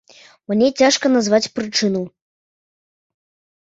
[0.53, 2.03] Мне цяжка назваць прычыну.